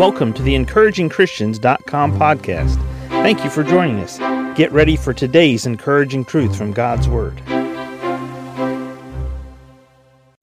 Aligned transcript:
Welcome 0.00 0.32
to 0.32 0.42
the 0.42 0.54
encouragingchristians.com 0.54 2.18
podcast. 2.18 2.76
Thank 3.10 3.44
you 3.44 3.50
for 3.50 3.62
joining 3.62 3.98
us. 4.00 4.16
Get 4.56 4.72
ready 4.72 4.96
for 4.96 5.12
today's 5.12 5.66
encouraging 5.66 6.24
truth 6.24 6.56
from 6.56 6.72
God's 6.72 7.06
Word. 7.06 7.42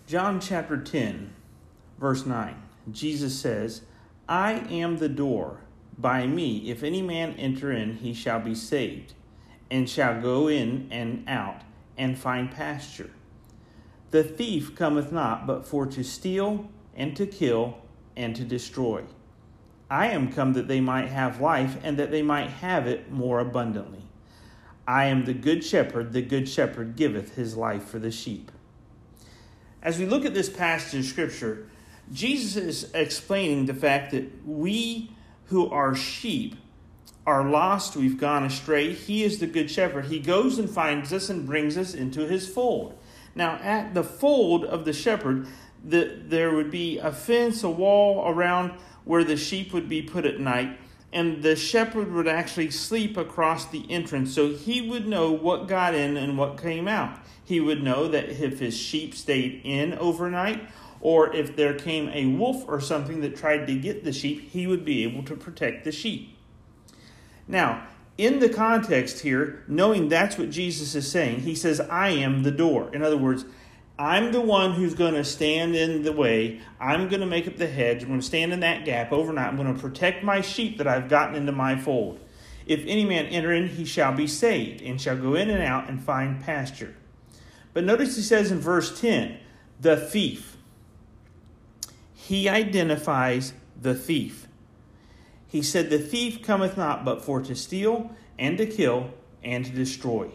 John 0.05 0.39
chapter 0.39 0.78
10, 0.78 1.33
verse 1.97 2.28
9. 2.28 2.54
Jesus 2.91 3.33
says, 3.35 3.81
I 4.29 4.59
am 4.70 4.99
the 4.99 5.09
door. 5.09 5.61
By 5.97 6.27
me, 6.27 6.69
if 6.69 6.83
any 6.83 7.01
man 7.01 7.33
enter 7.39 7.71
in, 7.71 7.95
he 7.95 8.13
shall 8.13 8.39
be 8.39 8.53
saved, 8.53 9.15
and 9.71 9.89
shall 9.89 10.21
go 10.21 10.47
in 10.47 10.87
and 10.91 11.27
out, 11.27 11.63
and 11.97 12.15
find 12.15 12.51
pasture. 12.51 13.09
The 14.11 14.23
thief 14.23 14.75
cometh 14.75 15.11
not 15.11 15.47
but 15.47 15.65
for 15.65 15.87
to 15.87 16.03
steal, 16.03 16.69
and 16.95 17.17
to 17.17 17.25
kill, 17.25 17.79
and 18.15 18.35
to 18.35 18.43
destroy. 18.43 19.01
I 19.90 20.08
am 20.08 20.32
come 20.32 20.54
that 20.54 20.68
they 20.68 20.82
might 20.82 21.08
have 21.08 21.40
life, 21.40 21.77
and 21.84 21.98
that 21.98 22.12
they 22.12 22.22
might 22.22 22.50
have 22.50 22.88
it 22.88 23.12
more 23.12 23.40
abundantly. 23.40 24.04
I 24.88 25.05
am 25.05 25.26
the 25.26 25.34
good 25.34 25.63
shepherd, 25.63 26.13
the 26.13 26.22
good 26.22 26.48
shepherd 26.48 26.96
giveth 26.96 27.36
his 27.36 27.55
life 27.55 27.84
for 27.84 28.00
the 28.00 28.12
sheep. 28.12 28.52
As 29.82 30.00
we 30.00 30.05
look 30.05 30.26
at 30.26 30.34
this 30.34 30.50
passage 30.50 31.02
of 31.02 31.05
Scripture, 31.05 31.68
Jesus 32.12 32.55
is 32.55 32.91
explaining 32.94 33.66
the 33.66 33.73
fact 33.73 34.12
that 34.12 34.46
we 34.46 35.12
who 35.46 35.70
are 35.70 35.96
sheep 35.96 36.55
are 37.26 37.49
lost, 37.49 37.98
we've 37.98 38.18
gone 38.18 38.46
astray. 38.46 38.94
He 38.94 39.26
is 39.26 39.40
the 39.40 39.48
good 39.48 39.70
shepherd. 39.70 40.05
He 40.05 40.20
goes 40.20 40.58
and 40.58 40.70
finds 40.70 41.12
us 41.12 41.30
and 41.30 41.46
brings 41.46 41.77
us 41.77 41.94
into 41.94 42.26
his 42.26 42.48
fold. 42.48 42.98
Now, 43.35 43.60
at 43.62 43.94
the 43.94 44.04
fold 44.04 44.63
of 44.63 44.85
the 44.85 44.94
shepherd, 44.94 45.46
the, 45.84 46.18
there 46.24 46.54
would 46.55 46.72
be 46.72 46.99
a 46.99 47.12
fence, 47.12 47.63
a 47.63 47.70
wall 47.70 48.30
around 48.30 48.72
where 49.07 49.23
the 49.23 49.38
sheep 49.38 49.73
would 49.73 49.88
be 49.88 50.02
put 50.02 50.25
at 50.25 50.39
night, 50.39 50.77
and 51.13 51.41
the 51.41 51.55
shepherd 51.55 52.12
would 52.12 52.27
actually 52.27 52.70
sleep 52.70 53.15
across 53.15 53.65
the 53.65 53.90
entrance 53.90 54.35
so 54.35 54.54
he 54.54 54.82
would 54.82 55.07
know 55.07 55.32
what 55.32 55.68
got 55.68 55.95
in 55.95 56.18
and 56.18 56.37
what 56.37 56.62
came 56.62 56.87
out. 56.87 57.17
He 57.43 57.62
would 57.62 57.82
know 57.82 58.09
that 58.09 58.29
if 58.29 58.59
his 58.59 58.76
sheep 58.76 59.15
stayed 59.15 59.62
in 59.63 59.93
overnight, 59.93 60.70
or 60.99 61.34
if 61.34 61.55
there 61.55 61.73
came 61.73 62.09
a 62.09 62.26
wolf 62.26 62.65
or 62.67 62.82
something 62.82 63.21
that 63.21 63.37
tried 63.37 63.67
to 63.67 63.76
get 63.76 64.03
the 64.03 64.12
sheep, 64.12 64.50
he 64.50 64.67
would 64.67 64.84
be 64.84 65.03
able 65.03 65.23
to 65.23 65.35
protect 65.35 65.85
the 65.85 65.91
sheep. 65.91 66.35
Now, 67.47 67.88
in 68.17 68.39
the 68.39 68.50
context 68.50 69.19
here, 69.19 69.63
knowing 69.67 70.09
that's 70.09 70.38
what 70.38 70.50
Jesus 70.50 70.95
is 70.95 71.09
saying, 71.09 71.41
he 71.41 71.56
says, 71.56 71.79
I 71.79 72.09
am 72.09 72.44
the 72.44 72.51
door. 72.51 72.94
In 72.94 73.03
other 73.03 73.17
words, 73.17 73.45
I'm 74.00 74.31
the 74.31 74.41
one 74.41 74.73
who's 74.73 74.94
going 74.94 75.16
to 75.16 75.23
stand 75.23 75.75
in 75.75 76.03
the 76.03 76.12
way. 76.12 76.62
I'm 76.79 77.07
going 77.07 77.22
to 77.22 77.25
make 77.25 77.47
up 77.47 77.57
the 77.57 77.67
hedge. 77.67 78.03
I'm 78.03 78.09
going 78.09 78.19
to 78.19 78.25
stand 78.25 78.53
in 78.53 78.59
that 78.59 78.85
gap 78.85 79.12
overnight. 79.12 79.47
I'm 79.47 79.57
going 79.57 79.73
to 79.73 79.79
protect 79.79 80.23
my 80.23 80.41
sheep 80.41 80.78
that 80.78 80.88
I've 80.88 81.09
gotten 81.09 81.35
into 81.35 81.51
my 81.51 81.78
fold. 81.78 82.19
If 82.67 82.84
any 82.85 83.06
man 83.06 83.25
enter 83.28 83.51
in, 83.51 83.67
he 83.67 83.85
shall 83.85 84.13
be 84.13 84.28
saved, 84.28 84.81
and 84.81 85.01
shall 85.01 85.17
go 85.17 85.34
in 85.34 85.50
and 85.50 85.63
out 85.63 85.89
and 85.89 86.03
find 86.03 86.44
pasture. 86.44 86.95
But 87.73 87.85
notice 87.85 88.16
he 88.16 88.22
says 88.22 88.51
in 88.51 88.59
verse 88.59 89.00
10, 89.00 89.39
the 89.79 89.97
thief. 89.97 90.57
He 92.13 92.50
identifies 92.50 93.53
the 93.81 93.95
thief. 93.95 94.47
He 95.47 95.61
said, 95.61 95.89
The 95.89 96.00
thief 96.00 96.44
cometh 96.44 96.78
not 96.78 97.06
but 97.06 97.23
for 97.23 97.41
to 97.41 97.56
steal, 97.56 98.11
and 98.38 98.57
to 98.57 98.66
kill, 98.66 99.11
and 99.44 99.66
to 99.66 99.72
destroy. 99.72 100.29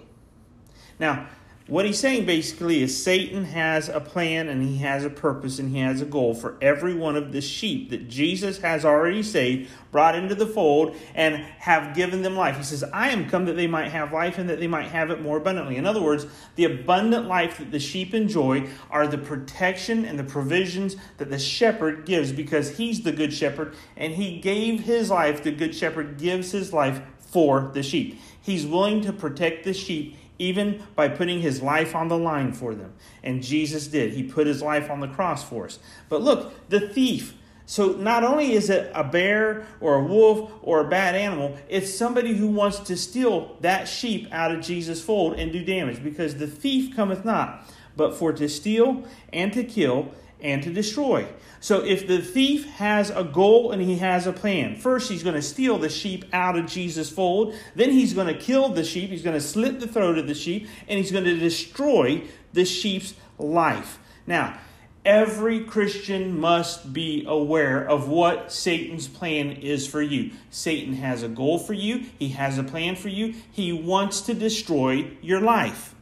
Now, 0.98 1.28
what 1.68 1.86
he's 1.86 2.00
saying 2.00 2.26
basically 2.26 2.82
is 2.82 3.02
Satan 3.02 3.44
has 3.44 3.88
a 3.88 4.00
plan 4.00 4.48
and 4.48 4.62
he 4.62 4.78
has 4.78 5.04
a 5.04 5.10
purpose 5.10 5.60
and 5.60 5.70
he 5.70 5.78
has 5.78 6.00
a 6.00 6.04
goal 6.04 6.34
for 6.34 6.56
every 6.60 6.92
one 6.92 7.14
of 7.14 7.30
the 7.30 7.40
sheep 7.40 7.90
that 7.90 8.08
Jesus 8.08 8.58
has 8.58 8.84
already 8.84 9.22
saved, 9.22 9.70
brought 9.92 10.16
into 10.16 10.34
the 10.34 10.46
fold, 10.46 10.96
and 11.14 11.36
have 11.36 11.94
given 11.94 12.22
them 12.22 12.34
life. 12.34 12.56
He 12.56 12.64
says, 12.64 12.82
I 12.92 13.10
am 13.10 13.30
come 13.30 13.44
that 13.44 13.54
they 13.54 13.68
might 13.68 13.90
have 13.90 14.12
life 14.12 14.38
and 14.38 14.50
that 14.50 14.58
they 14.58 14.66
might 14.66 14.88
have 14.88 15.10
it 15.12 15.22
more 15.22 15.36
abundantly. 15.36 15.76
In 15.76 15.86
other 15.86 16.02
words, 16.02 16.26
the 16.56 16.64
abundant 16.64 17.28
life 17.28 17.58
that 17.58 17.70
the 17.70 17.78
sheep 17.78 18.12
enjoy 18.12 18.68
are 18.90 19.06
the 19.06 19.18
protection 19.18 20.04
and 20.04 20.18
the 20.18 20.24
provisions 20.24 20.96
that 21.18 21.30
the 21.30 21.38
shepherd 21.38 22.06
gives 22.06 22.32
because 22.32 22.76
he's 22.76 23.02
the 23.02 23.12
good 23.12 23.32
shepherd 23.32 23.74
and 23.96 24.14
he 24.14 24.40
gave 24.40 24.80
his 24.80 25.10
life. 25.10 25.44
The 25.44 25.52
good 25.52 25.76
shepherd 25.76 26.18
gives 26.18 26.50
his 26.50 26.72
life 26.72 27.00
for 27.20 27.70
the 27.72 27.82
sheep. 27.82 28.20
He's 28.40 28.66
willing 28.66 29.00
to 29.02 29.12
protect 29.12 29.64
the 29.64 29.72
sheep 29.72 30.16
even 30.38 30.82
by 30.94 31.08
putting 31.08 31.40
his 31.40 31.62
life 31.62 31.94
on 31.94 32.08
the 32.08 32.18
line 32.18 32.52
for 32.52 32.74
them. 32.74 32.92
And 33.22 33.42
Jesus 33.42 33.86
did. 33.86 34.12
He 34.12 34.22
put 34.22 34.46
his 34.46 34.62
life 34.62 34.90
on 34.90 35.00
the 35.00 35.08
cross 35.08 35.44
for 35.44 35.66
us. 35.66 35.78
But 36.08 36.22
look, 36.22 36.68
the 36.68 36.80
thief. 36.80 37.34
So 37.64 37.92
not 37.92 38.24
only 38.24 38.52
is 38.52 38.68
it 38.70 38.90
a 38.94 39.04
bear 39.04 39.66
or 39.80 39.96
a 39.96 40.04
wolf 40.04 40.52
or 40.62 40.80
a 40.80 40.88
bad 40.88 41.14
animal, 41.14 41.56
it's 41.68 41.94
somebody 41.94 42.34
who 42.34 42.48
wants 42.48 42.80
to 42.80 42.96
steal 42.96 43.56
that 43.60 43.88
sheep 43.88 44.28
out 44.32 44.52
of 44.52 44.60
Jesus' 44.60 45.02
fold 45.02 45.34
and 45.38 45.52
do 45.52 45.64
damage 45.64 46.02
because 46.02 46.36
the 46.36 46.48
thief 46.48 46.94
cometh 46.94 47.24
not 47.24 47.64
but 47.96 48.14
for 48.14 48.32
to 48.32 48.48
steal 48.48 49.04
and 49.32 49.52
to 49.52 49.64
kill 49.64 50.12
and 50.42 50.62
to 50.64 50.72
destroy. 50.72 51.26
So 51.60 51.84
if 51.84 52.08
the 52.08 52.20
thief 52.20 52.68
has 52.70 53.10
a 53.10 53.22
goal 53.22 53.70
and 53.70 53.80
he 53.80 53.96
has 53.98 54.26
a 54.26 54.32
plan, 54.32 54.76
first 54.76 55.10
he's 55.10 55.22
going 55.22 55.36
to 55.36 55.42
steal 55.42 55.78
the 55.78 55.88
sheep 55.88 56.24
out 56.32 56.58
of 56.58 56.66
Jesus' 56.66 57.08
fold, 57.08 57.54
then 57.76 57.90
he's 57.90 58.12
going 58.14 58.26
to 58.26 58.38
kill 58.38 58.68
the 58.68 58.84
sheep, 58.84 59.10
he's 59.10 59.22
going 59.22 59.38
to 59.38 59.40
slit 59.40 59.78
the 59.78 59.86
throat 59.86 60.18
of 60.18 60.26
the 60.26 60.34
sheep, 60.34 60.66
and 60.88 60.98
he's 60.98 61.12
going 61.12 61.24
to 61.24 61.38
destroy 61.38 62.22
the 62.52 62.64
sheep's 62.64 63.14
life. 63.38 64.00
Now, 64.26 64.58
every 65.04 65.60
Christian 65.60 66.38
must 66.38 66.92
be 66.92 67.24
aware 67.26 67.88
of 67.88 68.08
what 68.08 68.52
Satan's 68.52 69.06
plan 69.08 69.52
is 69.52 69.86
for 69.86 70.02
you. 70.02 70.32
Satan 70.50 70.94
has 70.94 71.22
a 71.22 71.28
goal 71.28 71.58
for 71.58 71.74
you, 71.74 72.06
he 72.18 72.30
has 72.30 72.58
a 72.58 72.64
plan 72.64 72.96
for 72.96 73.08
you, 73.08 73.34
he 73.52 73.72
wants 73.72 74.22
to 74.22 74.34
destroy 74.34 75.12
your 75.20 75.40
life. 75.40 75.94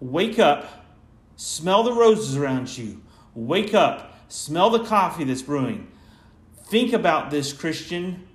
Wake 0.00 0.38
up 0.38 0.79
Smell 1.40 1.84
the 1.84 1.94
roses 1.94 2.36
around 2.36 2.76
you. 2.76 3.00
Wake 3.34 3.72
up. 3.72 4.14
Smell 4.28 4.68
the 4.68 4.84
coffee 4.84 5.24
that's 5.24 5.40
brewing. 5.40 5.90
Think 6.66 6.92
about 6.92 7.30
this, 7.30 7.54
Christian. 7.54 8.28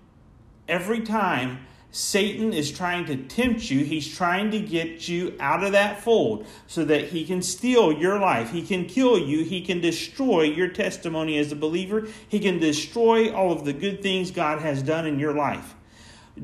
Every 0.67 1.01
time 1.01 1.67
Satan 1.91 2.51
is 2.51 2.71
trying 2.71 3.05
to 3.05 3.15
tempt 3.15 3.69
you, 3.69 3.85
he's 3.85 4.11
trying 4.11 4.49
to 4.49 4.59
get 4.59 5.07
you 5.07 5.35
out 5.39 5.63
of 5.63 5.73
that 5.73 6.01
fold 6.01 6.47
so 6.65 6.83
that 6.83 7.09
he 7.09 7.25
can 7.25 7.43
steal 7.43 7.93
your 7.93 8.17
life. 8.17 8.49
He 8.49 8.63
can 8.63 8.87
kill 8.87 9.19
you. 9.19 9.43
He 9.43 9.61
can 9.61 9.81
destroy 9.81 10.41
your 10.41 10.69
testimony 10.69 11.37
as 11.37 11.51
a 11.51 11.55
believer. 11.55 12.07
He 12.27 12.39
can 12.39 12.57
destroy 12.57 13.31
all 13.31 13.51
of 13.51 13.65
the 13.65 13.73
good 13.73 14.01
things 14.01 14.31
God 14.31 14.61
has 14.63 14.81
done 14.81 15.05
in 15.05 15.19
your 15.19 15.35
life. 15.35 15.75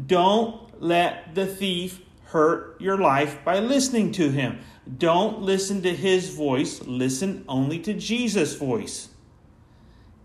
Don't 0.05 0.79
let 0.79 1.33
the 1.33 1.47
thief 1.47 2.01
hurt 2.31 2.79
your 2.79 2.97
life 2.97 3.43
by 3.43 3.59
listening 3.59 4.11
to 4.13 4.29
him. 4.29 4.59
Don't 4.97 5.41
listen 5.41 5.81
to 5.81 5.93
his 5.93 6.33
voice, 6.33 6.81
listen 6.83 7.43
only 7.47 7.79
to 7.79 7.93
Jesus' 7.93 8.55
voice. 8.55 9.09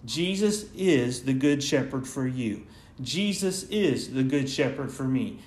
Jesus 0.05 0.67
is 0.77 1.25
the 1.25 1.35
good 1.35 1.63
shepherd 1.63 2.07
for 2.07 2.27
you. 2.27 2.65
Jesus 3.01 3.65
is 3.65 4.13
the 4.13 4.23
good 4.23 4.49
shepherd 4.49 4.93
for 4.93 5.05
me. 5.05 5.41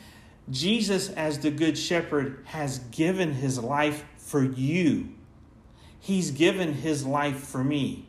Jesus, 0.49 1.09
as 1.09 1.39
the 1.39 1.51
good 1.51 1.77
shepherd, 1.77 2.43
has 2.45 2.79
given 2.91 3.33
his 3.33 3.57
life 3.57 4.03
for 4.17 4.43
you. 4.43 5.09
He's 5.99 6.31
given 6.31 6.73
his 6.73 7.05
life 7.05 7.39
for 7.39 7.63
me. 7.63 8.08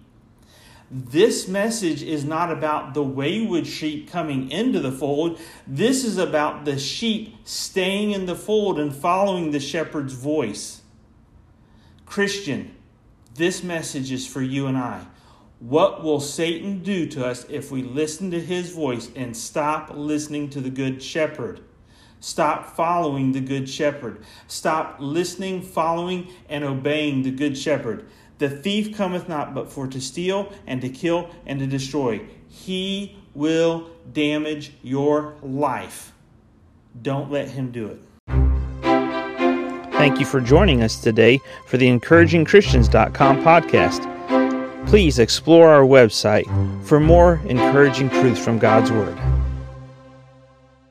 This 0.91 1.47
message 1.47 2.03
is 2.03 2.25
not 2.25 2.51
about 2.51 2.95
the 2.95 3.03
wayward 3.03 3.65
sheep 3.69 4.11
coming 4.11 4.51
into 4.51 4.81
the 4.81 4.91
fold. 4.91 5.39
This 5.65 6.05
is 6.05 6.19
about 6.19 6.65
the 6.65 6.81
sheep 6.81 7.37
staying 7.45 8.11
in 8.11 8.27
the 8.27 8.35
fold 8.35 8.81
and 8.81 8.93
following 8.93 9.53
the 9.53 9.61
shepherd's 9.61 10.15
voice. 10.15 10.83
Christian, 12.07 12.75
this 13.37 13.63
message 13.63 14.11
is 14.11 14.27
for 14.27 14.43
you 14.43 14.67
and 14.67 14.77
I. 14.77 15.07
What 15.61 16.03
will 16.03 16.19
Satan 16.19 16.83
do 16.83 17.07
to 17.07 17.25
us 17.25 17.47
if 17.49 17.71
we 17.71 17.83
listen 17.83 18.33
to 18.33 18.41
his 18.41 18.73
voice 18.73 19.11
and 19.15 19.37
stop 19.37 19.93
listening 19.95 20.51
to 20.51 20.61
the 20.61 20.71
good 20.71 21.01
shepherd? 21.01 21.61
Stop 22.19 22.75
following 22.75 23.31
the 23.31 23.41
good 23.41 23.69
shepherd. 23.69 24.25
Stop 24.49 24.97
listening, 24.99 25.63
following, 25.63 26.33
and 26.49 26.65
obeying 26.65 27.23
the 27.23 27.31
good 27.31 27.57
shepherd. 27.57 28.09
The 28.41 28.49
thief 28.49 28.97
cometh 28.97 29.29
not 29.29 29.53
but 29.55 29.71
for 29.71 29.87
to 29.87 30.01
steal 30.01 30.51
and 30.67 30.81
to 30.81 30.89
kill 30.89 31.29
and 31.45 31.61
to 31.61 31.67
destroy. 31.67 32.23
He 32.49 33.19
will 33.35 33.91
damage 34.15 34.73
your 34.83 35.35
life. 35.43 36.15
Don't 37.03 37.31
let 37.31 37.51
him 37.51 37.71
do 37.71 37.87
it. 37.89 38.01
Thank 39.93 40.19
you 40.19 40.25
for 40.25 40.41
joining 40.41 40.83
us 40.83 40.99
today 41.03 41.39
for 41.67 41.77
the 41.77 41.87
encouragingchristians.com 41.87 43.43
podcast. 43.43 44.87
Please 44.87 45.19
explore 45.19 45.69
our 45.69 45.85
website 45.85 46.47
for 46.83 46.99
more 46.99 47.43
encouraging 47.45 48.09
truths 48.09 48.43
from 48.43 48.59
God's 48.59 48.91
Word. 48.91 49.19